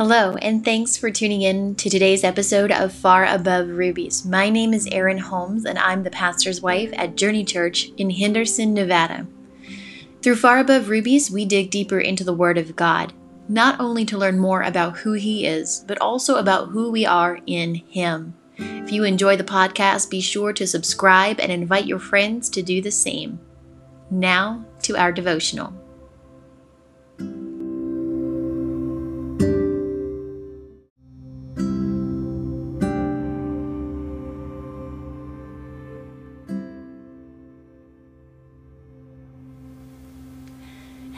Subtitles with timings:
[0.00, 4.24] Hello, and thanks for tuning in to today's episode of Far Above Rubies.
[4.24, 8.72] My name is Erin Holmes, and I'm the pastor's wife at Journey Church in Henderson,
[8.72, 9.26] Nevada.
[10.22, 13.12] Through Far Above Rubies, we dig deeper into the Word of God,
[13.46, 17.38] not only to learn more about who He is, but also about who we are
[17.46, 18.32] in Him.
[18.56, 22.80] If you enjoy the podcast, be sure to subscribe and invite your friends to do
[22.80, 23.38] the same.
[24.10, 25.74] Now to our devotional.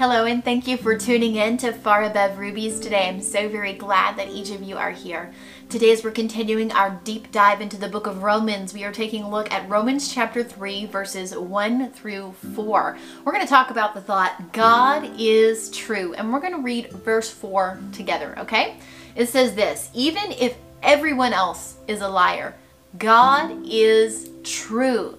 [0.00, 3.06] Hello, and thank you for tuning in to Far Above Rubies today.
[3.06, 5.30] I'm so very glad that each of you are here.
[5.68, 9.24] Today, as we're continuing our deep dive into the book of Romans, we are taking
[9.24, 12.96] a look at Romans chapter 3, verses 1 through 4.
[13.22, 16.90] We're going to talk about the thought, God is true, and we're going to read
[16.92, 18.78] verse 4 together, okay?
[19.14, 22.54] It says this Even if everyone else is a liar,
[22.96, 25.18] God is true.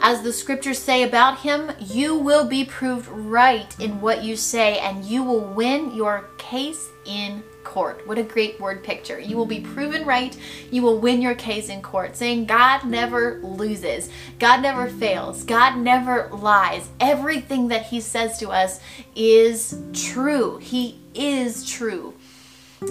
[0.00, 4.78] As the scriptures say about him, you will be proved right in what you say
[4.78, 8.06] and you will win your case in court.
[8.06, 9.20] What a great word picture.
[9.20, 10.36] You will be proven right.
[10.70, 14.08] You will win your case in court, saying God never loses.
[14.38, 15.44] God never fails.
[15.44, 16.88] God never lies.
[17.00, 18.80] Everything that he says to us
[19.14, 20.58] is true.
[20.58, 22.14] He is true.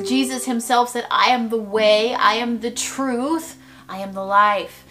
[0.05, 4.83] Jesus himself said, I am the way, I am the truth, I am the life.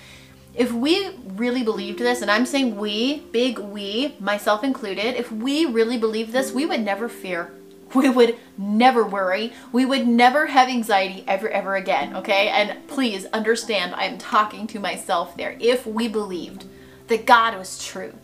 [0.57, 5.67] If we really believed this, and I'm saying we, big we, myself included, if we
[5.67, 7.53] really believed this, we would never fear.
[7.95, 9.53] We would never worry.
[9.71, 12.49] We would never have anxiety ever, ever again, okay?
[12.49, 15.57] And please understand, I'm talking to myself there.
[15.61, 16.65] If we believed
[17.09, 18.15] that God was true,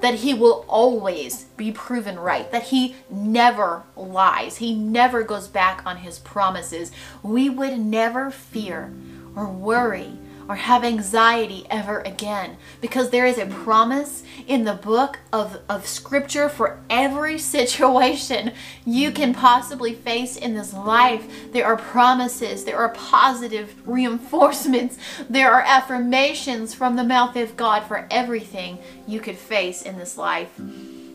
[0.00, 5.82] that he will always be proven right, that he never lies, he never goes back
[5.86, 6.90] on his promises,
[7.22, 8.92] we would never fear
[9.36, 15.18] or worry or have anxiety ever again because there is a promise in the book
[15.32, 18.52] of, of scripture for every situation
[18.84, 21.52] you can possibly face in this life.
[21.52, 24.98] There are promises, there are positive reinforcements,
[25.28, 30.16] there are affirmations from the mouth of God for everything you could face in this
[30.16, 30.60] life.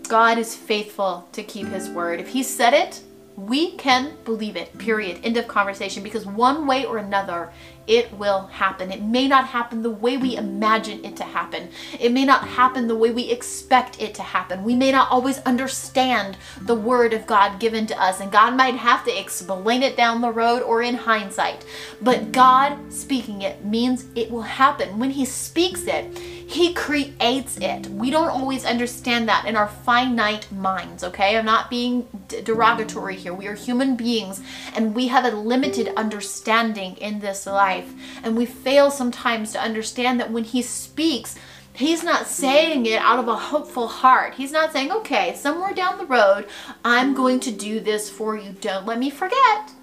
[0.08, 2.20] God is faithful to keep his word.
[2.20, 3.02] If he said it,
[3.38, 5.18] we can believe it, period.
[5.18, 5.26] Mm-hmm.
[5.26, 6.02] End of conversation.
[6.02, 7.54] Because one way or another,
[7.86, 8.92] it will happen.
[8.92, 10.46] It may not happen the way we mm-hmm.
[10.46, 11.70] imagine it to happen.
[12.00, 14.64] It may not happen the way we expect it to happen.
[14.64, 16.86] We may not always understand the mm-hmm.
[16.86, 20.32] word of God given to us, and God might have to explain it down the
[20.32, 21.64] road or in hindsight.
[22.02, 24.98] But God speaking it means it will happen.
[24.98, 27.88] When He speaks it, he creates it.
[27.88, 31.38] We don't always understand that in our finite minds, okay?
[31.38, 33.34] I'm not being derogatory here.
[33.34, 34.42] We are human beings
[34.74, 37.92] and we have a limited understanding in this life.
[38.24, 41.38] And we fail sometimes to understand that when He speaks,
[41.74, 44.36] He's not saying it out of a hopeful heart.
[44.36, 46.48] He's not saying, okay, somewhere down the road,
[46.84, 48.54] I'm going to do this for you.
[48.62, 49.74] Don't let me forget.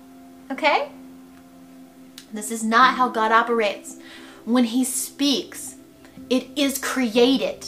[0.51, 0.89] Okay?
[2.33, 3.99] This is not how God operates.
[4.47, 5.77] When He speaks,
[6.31, 7.67] it is created.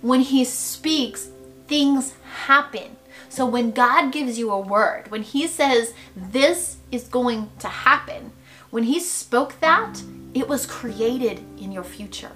[0.00, 1.30] When He speaks,
[1.66, 2.14] things
[2.46, 2.96] happen.
[3.28, 8.32] So when God gives you a word, when He says, This is going to happen,
[8.70, 10.02] when He spoke that,
[10.34, 12.32] it was created in your future.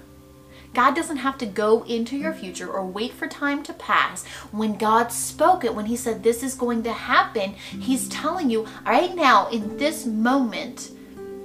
[0.73, 4.25] God doesn't have to go into your future or wait for time to pass.
[4.51, 8.67] When God spoke it, when He said this is going to happen, He's telling you
[8.85, 10.91] right now in this moment,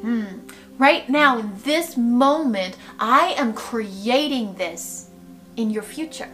[0.03, 0.25] hmm,
[0.81, 5.11] right now, in this moment, I am creating this
[5.57, 6.31] in your future.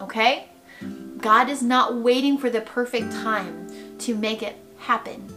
[0.00, 0.48] Okay?
[1.18, 5.32] God is not waiting for the perfect time to make it happen.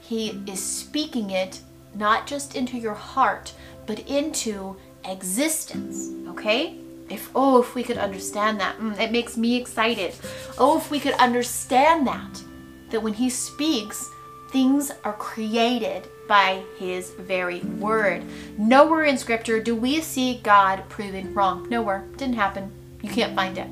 [0.00, 1.60] He is speaking it
[1.94, 3.52] not just into your heart,
[3.86, 6.10] but into existence.
[6.30, 6.78] Okay?
[7.08, 10.12] If oh, if we could understand that, mm, it makes me excited.
[10.58, 12.42] Oh, if we could understand that,
[12.90, 14.10] that when He speaks,
[14.56, 18.24] things are created by his very word.
[18.56, 21.68] Nowhere in scripture do we see God proven wrong.
[21.68, 22.06] Nowhere.
[22.16, 22.72] Didn't happen.
[23.02, 23.68] You can't find it.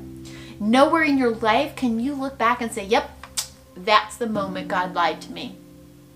[0.61, 3.09] Nowhere in your life can you look back and say, yep,
[3.75, 5.55] that's the moment God lied to me.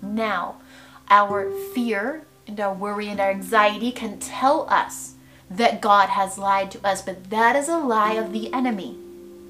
[0.00, 0.60] Now,
[1.08, 5.14] our fear and our worry and our anxiety can tell us
[5.50, 8.96] that God has lied to us, but that is a lie of the enemy.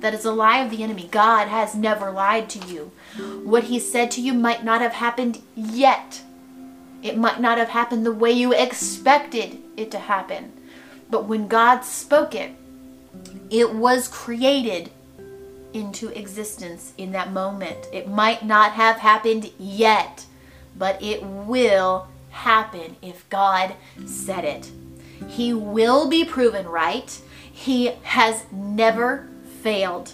[0.00, 1.08] That is a lie of the enemy.
[1.11, 2.93] God has never lied to you.
[3.44, 6.23] What he said to you might not have happened yet
[7.02, 10.52] it might not have happened the way you expected it to happen.
[11.08, 12.52] But when God spoke it,
[13.49, 14.91] it was created
[15.73, 17.88] into existence in that moment.
[17.93, 20.26] It might not have happened yet,
[20.76, 23.75] but it will happen if God
[24.05, 24.70] said it.
[25.29, 27.20] He will be proven right.
[27.50, 29.29] He has never
[29.62, 30.12] failed.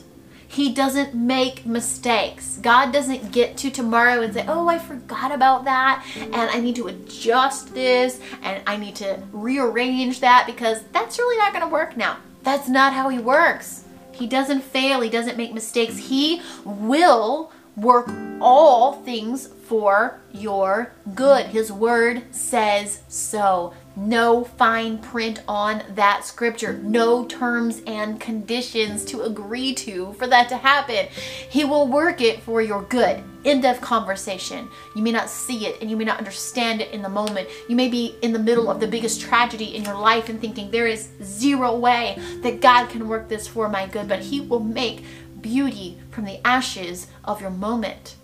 [0.48, 2.58] He doesn't make mistakes.
[2.62, 6.76] God doesn't get to tomorrow and say, Oh, I forgot about that, and I need
[6.76, 11.70] to adjust this, and I need to rearrange that because that's really not going to
[11.70, 12.18] work now.
[12.42, 13.84] That's not how He works.
[14.12, 15.96] He doesn't fail, He doesn't make mistakes.
[15.98, 18.08] He will work
[18.40, 21.46] all things for your good.
[21.46, 23.74] His word says so.
[23.98, 26.74] No fine print on that scripture.
[26.74, 31.06] No terms and conditions to agree to for that to happen.
[31.48, 33.22] He will work it for your good.
[33.46, 34.68] End of conversation.
[34.94, 37.48] You may not see it and you may not understand it in the moment.
[37.70, 40.70] You may be in the middle of the biggest tragedy in your life and thinking
[40.70, 44.60] there is zero way that God can work this for my good, but He will
[44.60, 45.04] make
[45.40, 48.16] beauty from the ashes of your moment.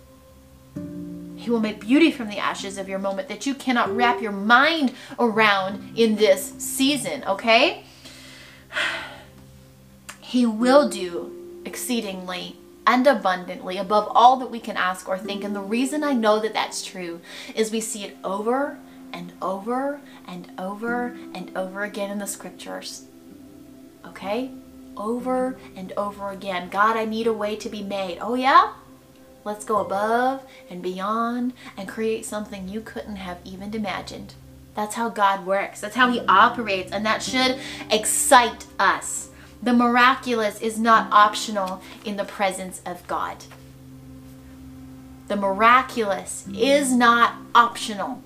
[1.43, 4.31] He will make beauty from the ashes of your moment that you cannot wrap your
[4.31, 7.83] mind around in this season, okay?
[10.21, 12.55] He will do exceedingly
[12.87, 15.43] and abundantly above all that we can ask or think.
[15.43, 17.21] And the reason I know that that's true
[17.53, 18.79] is we see it over
[19.11, 23.03] and over and over and over again in the scriptures.
[24.03, 24.49] Okay?
[24.97, 26.69] over and over again.
[26.69, 28.19] God, I need a way to be made.
[28.21, 28.73] Oh, yeah?
[29.45, 34.35] Let's go above and beyond and create something you couldn't have even imagined.
[34.75, 35.81] That's how God works.
[35.81, 37.59] That's how He operates, and that should
[37.91, 39.29] excite us.
[39.61, 43.37] The miraculous is not optional in the presence of God.
[45.27, 48.21] The miraculous is not optional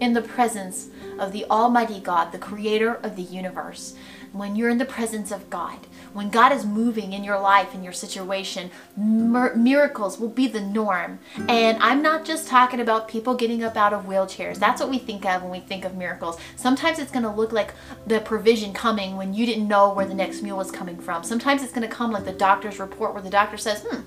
[0.00, 3.94] in the presence of the Almighty God, the creator of the universe
[4.34, 5.78] when you're in the presence of God,
[6.12, 10.60] when God is moving in your life, in your situation, mir- miracles will be the
[10.60, 11.20] norm.
[11.48, 14.58] And I'm not just talking about people getting up out of wheelchairs.
[14.58, 16.36] That's what we think of when we think of miracles.
[16.56, 17.74] Sometimes it's going to look like
[18.08, 21.22] the provision coming when you didn't know where the next meal was coming from.
[21.22, 24.00] Sometimes it's going to come like the doctor's report where the doctor says, hmm,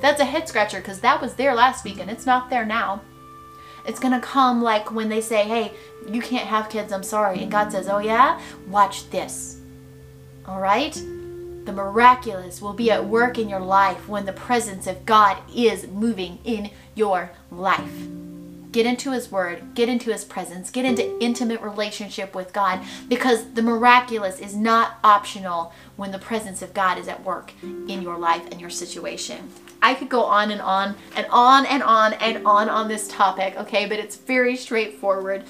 [0.00, 3.02] that's a head scratcher because that was there last week and it's not there now.
[3.84, 5.72] It's going to come like when they say, hey,
[6.08, 7.42] you can't have kids, I'm sorry.
[7.42, 8.40] And God says, oh yeah?
[8.68, 9.61] Watch this
[10.46, 10.94] all right?
[11.64, 15.86] The miraculous will be at work in your life when the presence of God is
[15.86, 18.08] moving in your life.
[18.72, 23.52] Get into His Word, get into His presence, get into intimate relationship with God because
[23.52, 28.16] the miraculous is not optional when the presence of God is at work in your
[28.16, 29.50] life and your situation.
[29.82, 33.56] I could go on and on and on and on and on on this topic,
[33.56, 35.44] okay, but it's very straightforward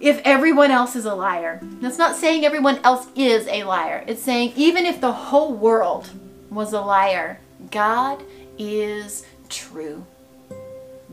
[0.00, 1.60] if everyone else is a liar.
[1.80, 4.04] That's not saying everyone else is a liar.
[4.06, 6.10] It's saying even if the whole world
[6.50, 8.22] was a liar, God
[8.58, 10.04] is true.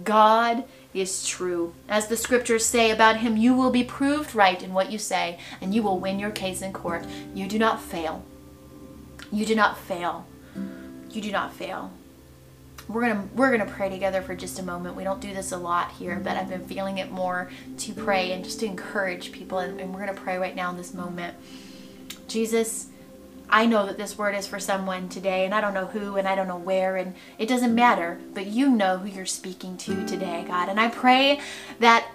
[0.03, 0.63] God
[0.93, 1.73] is true.
[1.87, 5.39] As the scriptures say about him, you will be proved right in what you say,
[5.61, 7.05] and you will win your case in court.
[7.33, 8.23] You do not fail.
[9.31, 10.25] You do not fail.
[11.11, 11.91] You do not fail
[12.87, 14.95] we're gonna we're gonna pray together for just a moment.
[14.95, 17.49] We don't do this a lot here, but I've been feeling it more
[17.79, 19.59] to pray and just to encourage people.
[19.59, 21.35] And, and we're gonna pray right now in this moment.
[22.27, 22.87] Jesus,
[23.49, 26.27] I know that this word is for someone today, and I don't know who, and
[26.27, 28.19] I don't know where, and it doesn't matter.
[28.33, 30.69] But you know who you're speaking to today, God.
[30.69, 31.41] And I pray
[31.79, 32.07] that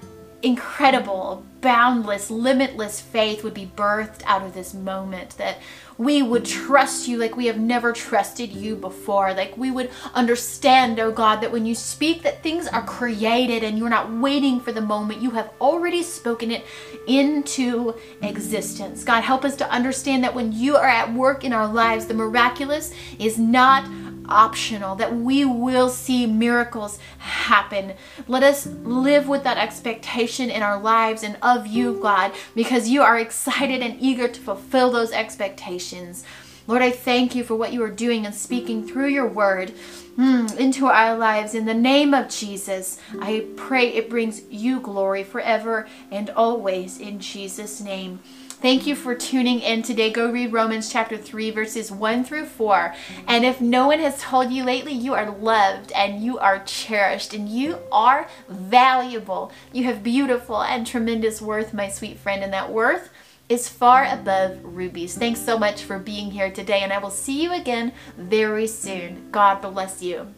[0.46, 5.36] incredible, boundless, limitless faith would be birthed out of this moment.
[5.38, 5.58] That
[5.98, 9.34] we would trust you like we have never trusted you before.
[9.34, 13.76] Like we would understand, oh God, that when you speak, that things are created and
[13.76, 15.20] you're not waiting for the moment.
[15.20, 16.64] You have already spoken it
[17.08, 19.02] into existence.
[19.02, 22.14] God, help us to understand that when you are at work in our lives, the
[22.14, 23.84] miraculous is not
[24.28, 27.94] optional, that we will see miracles happen.
[28.26, 33.02] Let us live with that expectation in our lives and of you, God, because you
[33.02, 36.24] are excited and eager to fulfill those expectations.
[36.66, 39.72] Lord, I thank you for what you are doing and speaking through your word
[40.18, 41.54] mm, into our lives.
[41.54, 47.20] In the name of Jesus, I pray it brings you glory forever and always in
[47.20, 48.18] Jesus' name.
[48.66, 50.10] Thank you for tuning in today.
[50.10, 52.92] Go read Romans chapter 3, verses 1 through 4.
[53.28, 57.32] And if no one has told you lately, you are loved and you are cherished
[57.32, 59.52] and you are valuable.
[59.72, 63.10] You have beautiful and tremendous worth, my sweet friend, and that worth
[63.48, 65.16] is far above rubies.
[65.16, 69.30] Thanks so much for being here today, and I will see you again very soon.
[69.30, 70.34] God bless you.